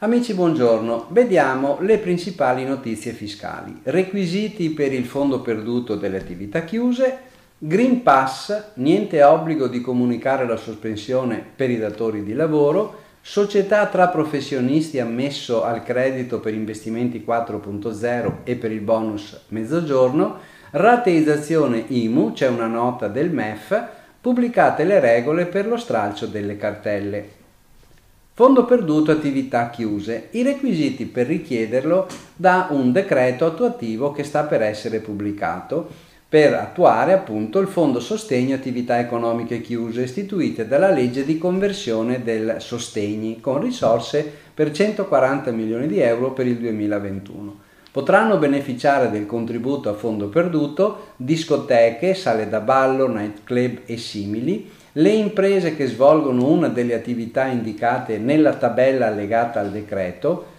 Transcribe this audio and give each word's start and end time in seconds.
Amici, 0.00 0.32
buongiorno. 0.32 1.06
Vediamo 1.10 1.78
le 1.80 1.98
principali 1.98 2.64
notizie 2.64 3.10
fiscali. 3.10 3.80
Requisiti 3.82 4.70
per 4.70 4.92
il 4.92 5.06
fondo 5.06 5.40
perduto 5.40 5.96
delle 5.96 6.18
attività 6.18 6.62
chiuse, 6.62 7.18
Green 7.58 8.04
Pass, 8.04 8.74
niente 8.74 9.24
obbligo 9.24 9.66
di 9.66 9.80
comunicare 9.80 10.46
la 10.46 10.54
sospensione 10.54 11.44
per 11.56 11.70
i 11.70 11.78
datori 11.78 12.22
di 12.22 12.32
lavoro, 12.32 13.06
società 13.20 13.86
tra 13.86 14.06
professionisti 14.06 15.00
ammesso 15.00 15.64
al 15.64 15.82
credito 15.82 16.38
per 16.38 16.54
investimenti 16.54 17.24
4.0 17.26 18.32
e 18.44 18.54
per 18.54 18.70
il 18.70 18.82
bonus 18.82 19.46
mezzogiorno, 19.48 20.36
rateizzazione 20.70 21.86
IMU, 21.88 22.32
c'è 22.34 22.46
una 22.46 22.68
nota 22.68 23.08
del 23.08 23.32
MEF, 23.32 23.96
pubblicate 24.28 24.84
le 24.84 25.00
regole 25.00 25.46
per 25.46 25.66
lo 25.66 25.78
stralcio 25.78 26.26
delle 26.26 26.58
cartelle. 26.58 27.36
Fondo 28.34 28.66
perduto 28.66 29.10
attività 29.10 29.70
chiuse. 29.70 30.28
I 30.32 30.42
requisiti 30.42 31.06
per 31.06 31.26
richiederlo 31.26 32.06
da 32.36 32.66
un 32.72 32.92
decreto 32.92 33.46
attuativo 33.46 34.12
che 34.12 34.24
sta 34.24 34.42
per 34.44 34.60
essere 34.60 34.98
pubblicato 34.98 35.88
per 36.28 36.52
attuare 36.52 37.14
appunto 37.14 37.58
il 37.58 37.68
Fondo 37.68 38.00
Sostegno 38.00 38.54
Attività 38.54 38.98
Economiche 38.98 39.62
Chiuse 39.62 40.02
istituite 40.02 40.68
dalla 40.68 40.90
legge 40.90 41.24
di 41.24 41.38
conversione 41.38 42.22
del 42.22 42.56
Sostegni 42.58 43.40
con 43.40 43.62
risorse 43.62 44.30
per 44.52 44.72
140 44.72 45.50
milioni 45.52 45.86
di 45.86 46.00
euro 46.00 46.32
per 46.32 46.46
il 46.46 46.58
2021. 46.58 47.60
Potranno 47.90 48.36
beneficiare 48.36 49.10
del 49.10 49.26
contributo 49.26 49.88
a 49.88 49.94
fondo 49.94 50.28
perduto 50.28 51.12
discoteche, 51.16 52.14
sale 52.14 52.48
da 52.48 52.60
ballo, 52.60 53.08
nightclub 53.08 53.80
e 53.86 53.96
simili, 53.96 54.70
le 54.92 55.10
imprese 55.10 55.76
che 55.76 55.86
svolgono 55.86 56.48
una 56.48 56.68
delle 56.68 56.94
attività 56.94 57.46
indicate 57.46 58.18
nella 58.18 58.54
tabella 58.54 59.06
allegata 59.06 59.60
al 59.60 59.70
decreto, 59.70 60.56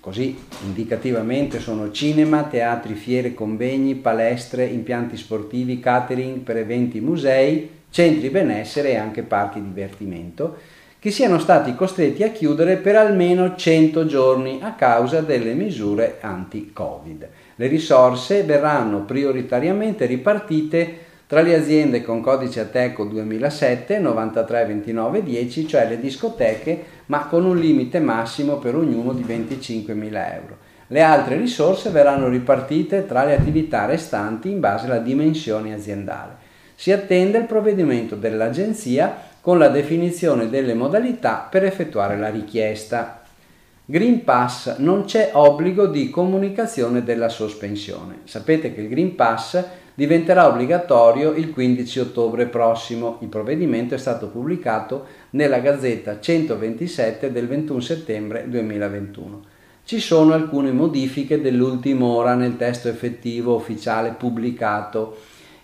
così 0.00 0.36
indicativamente 0.64 1.60
sono 1.60 1.92
cinema, 1.92 2.44
teatri, 2.44 2.94
fiere, 2.94 3.34
convegni, 3.34 3.94
palestre, 3.94 4.64
impianti 4.64 5.16
sportivi, 5.16 5.78
catering 5.78 6.38
per 6.38 6.56
eventi, 6.56 7.00
musei, 7.00 7.80
centri 7.90 8.30
benessere 8.30 8.90
e 8.90 8.96
anche 8.96 9.22
parchi 9.22 9.62
divertimento, 9.62 10.56
che 11.02 11.10
siano 11.10 11.40
stati 11.40 11.74
costretti 11.74 12.22
a 12.22 12.30
chiudere 12.30 12.76
per 12.76 12.94
almeno 12.94 13.56
100 13.56 14.06
giorni 14.06 14.60
a 14.62 14.74
causa 14.74 15.20
delle 15.20 15.52
misure 15.52 16.18
anti-Covid. 16.20 17.28
Le 17.56 17.66
risorse 17.66 18.44
verranno 18.44 19.00
prioritariamente 19.00 20.06
ripartite 20.06 20.98
tra 21.26 21.40
le 21.40 21.56
aziende 21.56 22.04
con 22.04 22.20
codice 22.20 22.60
Ateco 22.60 23.02
2007 23.02 23.98
93 23.98 24.64
29 24.64 25.24
10, 25.24 25.66
cioè 25.66 25.88
le 25.88 25.98
discoteche, 25.98 26.84
ma 27.06 27.26
con 27.26 27.46
un 27.46 27.58
limite 27.58 27.98
massimo 27.98 28.58
per 28.58 28.76
ognuno 28.76 29.12
di 29.12 29.24
25.000 29.24 30.34
euro. 30.34 30.56
Le 30.86 31.02
altre 31.02 31.36
risorse 31.36 31.90
verranno 31.90 32.28
ripartite 32.28 33.06
tra 33.06 33.24
le 33.24 33.34
attività 33.34 33.86
restanti 33.86 34.52
in 34.52 34.60
base 34.60 34.86
alla 34.86 34.98
dimensione 34.98 35.74
aziendale. 35.74 36.36
Si 36.76 36.92
attende 36.92 37.38
il 37.38 37.46
provvedimento 37.46 38.14
dell'Agenzia 38.14 39.30
con 39.42 39.58
la 39.58 39.68
definizione 39.68 40.48
delle 40.48 40.72
modalità 40.72 41.48
per 41.50 41.64
effettuare 41.64 42.16
la 42.16 42.30
richiesta. 42.30 43.22
Green 43.84 44.22
Pass 44.22 44.76
non 44.78 45.04
c'è 45.04 45.30
obbligo 45.32 45.88
di 45.88 46.10
comunicazione 46.10 47.02
della 47.02 47.28
sospensione. 47.28 48.20
Sapete 48.22 48.72
che 48.72 48.82
il 48.82 48.88
Green 48.88 49.16
Pass 49.16 49.62
diventerà 49.94 50.46
obbligatorio 50.46 51.32
il 51.32 51.50
15 51.50 51.98
ottobre 51.98 52.46
prossimo. 52.46 53.18
Il 53.22 53.26
provvedimento 53.26 53.96
è 53.96 53.98
stato 53.98 54.28
pubblicato 54.28 55.06
nella 55.30 55.58
Gazzetta 55.58 56.20
127 56.20 57.32
del 57.32 57.48
21 57.48 57.80
settembre 57.80 58.48
2021. 58.48 59.42
Ci 59.84 59.98
sono 59.98 60.34
alcune 60.34 60.70
modifiche 60.70 61.40
dell'ultima 61.40 62.04
ora 62.04 62.34
nel 62.34 62.56
testo 62.56 62.88
effettivo 62.88 63.56
ufficiale 63.56 64.14
pubblicato. 64.16 65.16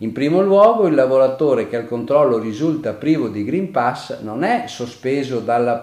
In 0.00 0.12
primo 0.12 0.42
luogo, 0.42 0.86
il 0.86 0.94
lavoratore 0.94 1.68
che 1.68 1.76
al 1.76 1.88
controllo 1.88 2.38
risulta 2.38 2.92
privo 2.92 3.28
di 3.28 3.44
Green 3.44 3.70
Pass 3.70 4.20
non 4.20 4.44
è 4.44 4.64
sospeso 4.66 5.40
dalla 5.40 5.82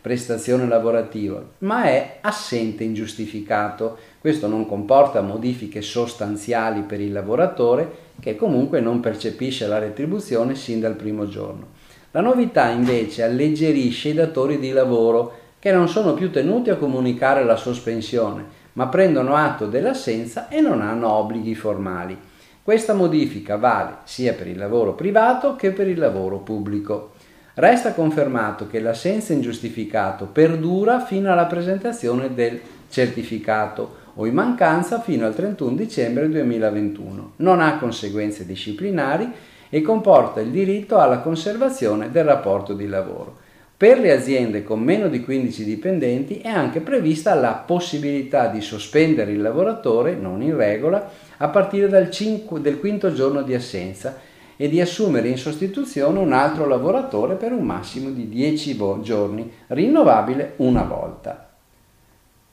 prestazione 0.00 0.66
lavorativa, 0.66 1.40
ma 1.58 1.84
è 1.84 2.18
assente 2.22 2.82
ingiustificato 2.82 3.98
questo 4.18 4.48
non 4.48 4.66
comporta 4.66 5.20
modifiche 5.20 5.80
sostanziali 5.80 6.82
per 6.82 7.00
il 7.00 7.12
lavoratore 7.12 7.90
che 8.20 8.34
comunque 8.34 8.80
non 8.80 9.00
percepisce 9.00 9.68
la 9.68 9.78
retribuzione 9.78 10.56
sin 10.56 10.80
dal 10.80 10.94
primo 10.94 11.28
giorno. 11.28 11.66
La 12.10 12.20
novità 12.20 12.68
invece 12.68 13.22
alleggerisce 13.22 14.08
i 14.08 14.14
datori 14.14 14.58
di 14.58 14.70
lavoro 14.70 15.38
che 15.58 15.70
non 15.70 15.88
sono 15.88 16.14
più 16.14 16.32
tenuti 16.32 16.70
a 16.70 16.76
comunicare 16.76 17.44
la 17.44 17.56
sospensione, 17.56 18.44
ma 18.74 18.88
prendono 18.88 19.36
atto 19.36 19.66
dell'assenza 19.66 20.48
e 20.48 20.60
non 20.60 20.82
hanno 20.82 21.08
obblighi 21.08 21.54
formali. 21.54 22.30
Questa 22.64 22.94
modifica 22.94 23.56
vale 23.56 23.96
sia 24.04 24.34
per 24.34 24.46
il 24.46 24.56
lavoro 24.56 24.94
privato 24.94 25.56
che 25.56 25.72
per 25.72 25.88
il 25.88 25.98
lavoro 25.98 26.38
pubblico. 26.38 27.10
Resta 27.54 27.92
confermato 27.92 28.68
che 28.68 28.78
l'assenza 28.78 29.32
ingiustificato 29.32 30.26
perdura 30.26 31.00
fino 31.00 31.32
alla 31.32 31.46
presentazione 31.46 32.32
del 32.34 32.60
certificato 32.88 33.96
o 34.14 34.26
in 34.26 34.34
mancanza 34.34 35.00
fino 35.00 35.26
al 35.26 35.34
31 35.34 35.74
dicembre 35.74 36.28
2021. 36.28 37.32
Non 37.38 37.60
ha 37.60 37.78
conseguenze 37.78 38.46
disciplinari 38.46 39.28
e 39.68 39.82
comporta 39.82 40.40
il 40.40 40.50
diritto 40.50 40.98
alla 40.98 41.18
conservazione 41.18 42.12
del 42.12 42.24
rapporto 42.24 42.74
di 42.74 42.86
lavoro. 42.86 43.41
Per 43.82 43.98
le 43.98 44.12
aziende 44.12 44.62
con 44.62 44.78
meno 44.78 45.08
di 45.08 45.24
15 45.24 45.64
dipendenti 45.64 46.38
è 46.38 46.46
anche 46.46 46.78
prevista 46.78 47.34
la 47.34 47.54
possibilità 47.54 48.46
di 48.46 48.60
sospendere 48.60 49.32
il 49.32 49.40
lavoratore 49.40 50.14
non 50.14 50.40
in 50.40 50.56
regola 50.56 51.10
a 51.38 51.48
partire 51.48 51.88
dal, 51.88 52.08
5, 52.08 52.60
del 52.60 52.78
quinto 52.78 53.12
giorno 53.12 53.42
di 53.42 53.54
assenza 53.54 54.20
e 54.56 54.68
di 54.68 54.80
assumere 54.80 55.26
in 55.26 55.36
sostituzione 55.36 56.20
un 56.20 56.32
altro 56.32 56.68
lavoratore 56.68 57.34
per 57.34 57.50
un 57.50 57.64
massimo 57.64 58.10
di 58.10 58.28
10 58.28 58.78
giorni, 59.02 59.50
rinnovabile 59.66 60.52
una 60.58 60.84
volta. 60.84 61.50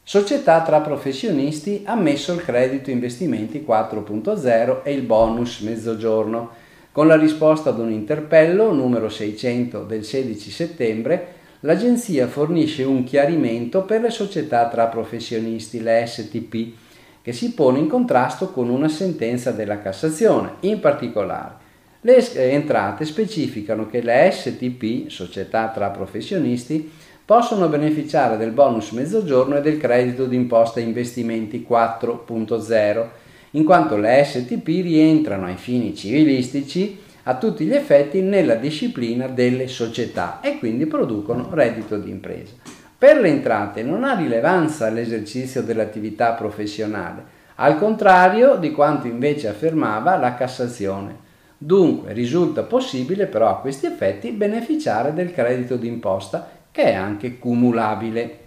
Società 0.01 0.63
tra 0.63 0.81
professionisti 0.81 1.84
ha 1.85 1.94
messo 1.94 2.34
il 2.34 2.44
credito 2.44 2.89
investimenti 2.89 3.63
4.0 3.63 4.79
e 4.81 4.94
il 4.94 5.03
bonus 5.03 5.59
mezzogiorno. 5.59 6.50
Con 6.99 7.07
la 7.07 7.15
risposta 7.15 7.69
ad 7.69 7.79
un 7.79 7.93
interpello 7.93 8.73
numero 8.73 9.07
600 9.07 9.83
del 9.83 10.03
16 10.03 10.51
settembre, 10.51 11.27
l'agenzia 11.61 12.27
fornisce 12.27 12.83
un 12.83 13.05
chiarimento 13.05 13.83
per 13.83 14.01
le 14.01 14.09
società 14.09 14.67
tra 14.67 14.87
professionisti, 14.87 15.81
le 15.81 16.03
STP, 16.05 16.73
che 17.21 17.31
si 17.31 17.53
pone 17.53 17.79
in 17.79 17.88
contrasto 17.88 18.51
con 18.51 18.67
una 18.67 18.89
sentenza 18.89 19.51
della 19.51 19.79
Cassazione. 19.79 20.55
In 20.59 20.81
particolare, 20.81 21.53
le 22.01 22.51
entrate 22.51 23.05
specificano 23.05 23.88
che 23.88 24.01
le 24.01 24.29
STP, 24.29 25.07
società 25.07 25.69
tra 25.69 25.91
professionisti, 25.91 26.91
possono 27.23 27.69
beneficiare 27.69 28.35
del 28.35 28.51
bonus 28.51 28.91
mezzogiorno 28.91 29.55
e 29.55 29.61
del 29.61 29.77
credito 29.77 30.25
d'imposta 30.25 30.81
investimenti 30.81 31.65
4.0, 31.65 33.07
in 33.51 33.63
quanto 33.63 33.97
le 33.97 34.23
STP 34.23 34.67
rientrano 34.67 35.45
ai 35.45 35.55
fini 35.55 35.95
civilistici 35.95 36.99
a 37.23 37.35
tutti 37.35 37.65
gli 37.65 37.73
effetti 37.73 38.21
nella 38.21 38.55
disciplina 38.55 39.27
delle 39.27 39.67
società 39.67 40.39
e 40.41 40.57
quindi 40.57 40.85
producono 40.85 41.49
reddito 41.51 41.97
d'impresa. 41.97 42.53
Per 42.97 43.19
le 43.19 43.29
entrate 43.29 43.83
non 43.83 44.03
ha 44.03 44.15
rilevanza 44.15 44.89
l'esercizio 44.89 45.61
dell'attività 45.61 46.33
professionale, 46.33 47.38
al 47.55 47.77
contrario 47.77 48.55
di 48.55 48.71
quanto 48.71 49.07
invece 49.07 49.47
affermava 49.47 50.17
la 50.17 50.33
Cassazione. 50.33 51.27
Dunque 51.57 52.13
risulta 52.13 52.63
possibile 52.63 53.25
però 53.25 53.50
a 53.50 53.59
questi 53.59 53.85
effetti 53.85 54.31
beneficiare 54.31 55.13
del 55.13 55.33
credito 55.33 55.75
d'imposta 55.75 56.50
che 56.71 56.83
è 56.83 56.94
anche 56.94 57.38
cumulabile. 57.38 58.38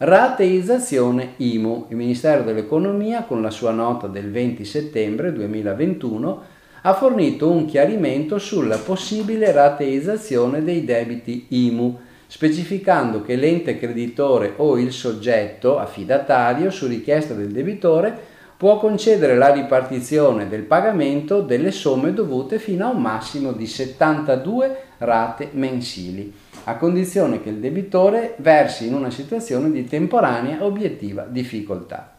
Rateizzazione 0.00 1.32
IMU. 1.38 1.86
Il 1.88 1.96
Ministero 1.96 2.44
dell'Economia, 2.44 3.24
con 3.24 3.42
la 3.42 3.50
sua 3.50 3.72
nota 3.72 4.06
del 4.06 4.30
20 4.30 4.64
settembre 4.64 5.32
2021, 5.32 6.42
ha 6.82 6.94
fornito 6.94 7.50
un 7.50 7.64
chiarimento 7.64 8.38
sulla 8.38 8.76
possibile 8.76 9.50
rateizzazione 9.50 10.62
dei 10.62 10.84
debiti 10.84 11.46
IMU, 11.48 11.98
specificando 12.28 13.22
che 13.22 13.34
l'ente 13.34 13.76
creditore 13.76 14.52
o 14.58 14.78
il 14.78 14.92
soggetto 14.92 15.80
affidatario, 15.80 16.70
su 16.70 16.86
richiesta 16.86 17.34
del 17.34 17.50
debitore, 17.50 18.16
può 18.56 18.78
concedere 18.78 19.34
la 19.34 19.52
ripartizione 19.52 20.48
del 20.48 20.62
pagamento 20.62 21.40
delle 21.40 21.72
somme 21.72 22.14
dovute 22.14 22.60
fino 22.60 22.86
a 22.86 22.90
un 22.90 23.02
massimo 23.02 23.50
di 23.50 23.66
72 23.66 24.76
rate 24.98 25.48
mensili 25.54 26.32
a 26.68 26.76
condizione 26.76 27.42
che 27.42 27.48
il 27.48 27.60
debitore 27.60 28.34
versi 28.38 28.86
in 28.86 28.94
una 28.94 29.10
situazione 29.10 29.70
di 29.70 29.86
temporanea 29.86 30.62
obiettiva 30.64 31.22
difficoltà. 31.22 32.16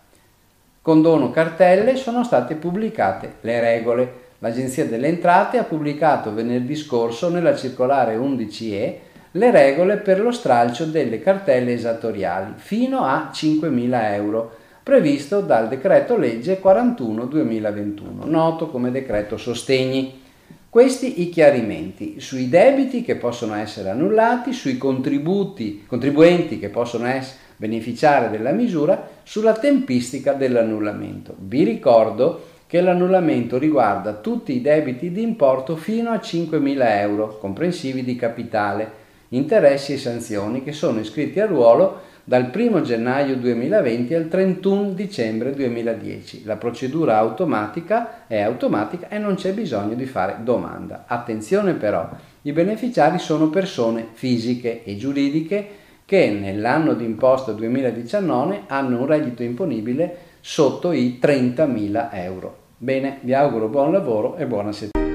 Con 0.81 1.04
dono 1.04 1.30
cartelle 1.30 1.96
sono 1.96 2.24
state 2.24 2.56
pubblicate 2.56 3.36
le 3.42 3.60
regole. 3.60 4.13
L'Agenzia 4.40 4.86
delle 4.86 5.07
Entrate 5.07 5.60
ha 5.60 5.63
pubblicato 5.63 6.34
venerdì 6.34 6.75
scorso 6.75 7.30
nella 7.30 7.56
circolare 7.56 8.18
11E 8.18 8.94
le 9.34 9.51
regole 9.51 9.98
per 9.98 10.19
lo 10.19 10.31
stralcio 10.31 10.86
delle 10.86 11.22
cartelle 11.22 11.74
esattoriali 11.74 12.54
fino 12.56 13.04
a 13.04 13.30
5.000 13.31 14.13
euro, 14.13 14.52
previsto 14.81 15.42
dal 15.42 15.68
decreto 15.68 16.18
legge 16.18 16.60
41-2021, 16.60 18.25
noto 18.25 18.69
come 18.69 18.90
decreto 18.90 19.38
sostegni. 19.38 20.28
Questi 20.69 21.21
i 21.21 21.30
chiarimenti 21.30 22.19
sui 22.19 22.48
debiti 22.48 23.01
che 23.01 23.16
possono 23.16 23.56
essere 23.56 23.89
annullati, 23.89 24.54
sui 24.54 24.77
contribuenti 24.77 26.60
che 26.60 26.69
possono 26.69 27.07
essere, 27.07 27.39
beneficiare 27.56 28.30
della 28.30 28.51
misura, 28.51 29.10
sulla 29.24 29.54
tempistica 29.54 30.33
dell'annullamento. 30.33 31.33
Vi 31.39 31.63
ricordo 31.63 32.44
che 32.68 32.81
l'annullamento 32.81 33.57
riguarda 33.57 34.13
tutti 34.13 34.56
i 34.56 34.62
debiti 34.62 35.12
di 35.12 35.24
importo 35.24 35.75
fino 35.75 36.12
a 36.12 36.18
5.000 36.18 36.77
euro, 37.00 37.39
comprensivi 37.39 38.04
di 38.04 38.16
capitale, 38.16 38.92
interessi 39.30 39.94
e 39.94 39.98
sanzioni 39.98 40.63
che 40.63 40.71
sono 40.71 41.00
iscritti 41.00 41.39
a 41.39 41.48
ruolo 41.48 42.01
dal 42.30 42.52
1 42.54 42.81
gennaio 42.81 43.38
2020 43.38 44.14
al 44.14 44.28
31 44.28 44.92
dicembre 44.92 45.52
2010. 45.56 46.46
La 46.46 46.58
procedura 46.58 47.18
automatica 47.18 48.28
è 48.28 48.40
automatica 48.40 49.10
e 49.10 49.18
non 49.18 49.34
c'è 49.34 49.52
bisogno 49.52 49.96
di 49.96 50.06
fare 50.06 50.38
domanda. 50.44 51.06
Attenzione 51.08 51.74
però, 51.74 52.08
i 52.44 52.52
beneficiari 52.52 53.18
sono 53.18 53.50
persone 53.50 54.10
fisiche 54.12 54.84
e 54.84 54.96
giuridiche 54.96 55.68
che 56.06 56.30
nell'anno 56.30 56.94
d'imposta 56.94 57.52
2019 57.52 58.66
hanno 58.68 59.00
un 59.00 59.08
reddito 59.08 59.42
imponibile 59.42 60.18
sotto 60.40 60.92
i 60.92 61.18
30.000 61.20 62.10
euro. 62.12 62.58
Bene, 62.78 63.18
vi 63.22 63.34
auguro 63.34 63.70
buon 63.70 63.92
lavoro 63.92 64.36
e 64.36 64.46
buona 64.46 64.72
settimana. 64.72 65.08